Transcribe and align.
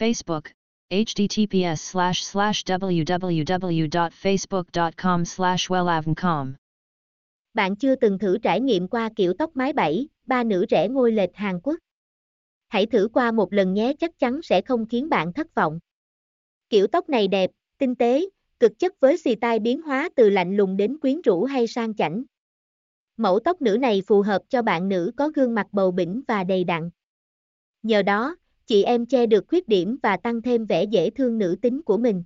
Facebook, 0.00 0.44
https 0.90 1.76
slash 1.76 2.22
slash 2.22 2.64
www.facebook.com 2.64 5.24
slash 5.24 5.70
wellavncom. 5.70 6.52
Bạn 7.54 7.76
chưa 7.76 7.94
từng 7.94 8.18
thử 8.18 8.38
trải 8.38 8.60
nghiệm 8.60 8.88
qua 8.88 9.10
kiểu 9.16 9.34
tóc 9.38 9.56
mái 9.56 9.72
bảy, 9.72 10.08
ba 10.26 10.44
nữ 10.44 10.66
rẻ 10.70 10.88
ngôi 10.88 11.12
lệch 11.12 11.30
Hàn 11.34 11.60
Quốc. 11.62 11.76
Hãy 12.68 12.86
thử 12.86 13.08
qua 13.12 13.32
một 13.32 13.52
lần 13.52 13.74
nhé 13.74 13.92
chắc 13.98 14.18
chắn 14.18 14.40
sẽ 14.42 14.60
không 14.60 14.86
khiến 14.86 15.08
bạn 15.08 15.32
thất 15.32 15.54
vọng. 15.54 15.78
Kiểu 16.68 16.86
tóc 16.86 17.08
này 17.08 17.28
đẹp, 17.28 17.50
tinh 17.78 17.94
tế, 17.94 18.28
cực 18.60 18.78
chất 18.78 19.00
với 19.00 19.16
xì 19.16 19.34
tai 19.34 19.58
biến 19.58 19.82
hóa 19.82 20.08
từ 20.16 20.30
lạnh 20.30 20.56
lùng 20.56 20.76
đến 20.76 20.98
quyến 20.98 21.20
rũ 21.20 21.44
hay 21.44 21.66
sang 21.66 21.94
chảnh. 21.94 22.22
Mẫu 23.16 23.40
tóc 23.44 23.62
nữ 23.62 23.76
này 23.76 24.02
phù 24.06 24.22
hợp 24.22 24.42
cho 24.48 24.62
bạn 24.62 24.88
nữ 24.88 25.12
có 25.16 25.30
gương 25.34 25.54
mặt 25.54 25.66
bầu 25.72 25.90
bĩnh 25.90 26.22
và 26.28 26.44
đầy 26.44 26.64
đặn. 26.64 26.90
Nhờ 27.82 28.02
đó, 28.02 28.36
chị 28.70 28.82
em 28.82 29.06
che 29.06 29.26
được 29.26 29.44
khuyết 29.48 29.68
điểm 29.68 29.96
và 30.02 30.16
tăng 30.16 30.42
thêm 30.42 30.66
vẻ 30.66 30.84
dễ 30.84 31.10
thương 31.10 31.38
nữ 31.38 31.56
tính 31.62 31.82
của 31.82 31.96
mình. 31.96 32.24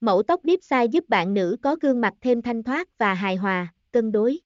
Mẫu 0.00 0.22
tóc 0.22 0.40
deep 0.44 0.60
size 0.60 0.86
giúp 0.86 1.08
bạn 1.08 1.34
nữ 1.34 1.56
có 1.62 1.76
gương 1.80 2.00
mặt 2.00 2.14
thêm 2.20 2.42
thanh 2.42 2.62
thoát 2.62 2.98
và 2.98 3.14
hài 3.14 3.36
hòa, 3.36 3.72
cân 3.92 4.12
đối. 4.12 4.38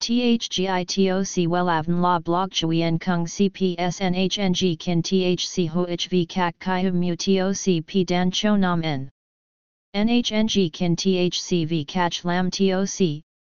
THGITOC 0.00 1.48
Wellavn 1.48 2.02
La 2.02 2.18
Blog 2.18 2.48
Chuyen 2.50 2.98
Kung 2.98 3.24
CPSNHNG 3.24 4.76
Kin 4.78 5.02
THC 5.02 5.68
HOHV 5.70 6.14
Kak 6.28 6.54
Kai 6.60 6.90
Mu 6.90 7.14
TOC 7.26 7.84
P 7.86 8.08
Dan 8.08 8.30
Cho 8.32 8.56
Nam 8.56 8.80
N 8.80 9.08
NHNG 9.96 10.70
Kin 10.72 10.96
THCV 10.96 11.84
Catch 11.88 12.24
Lam 12.24 12.50
TOC 12.50 13.22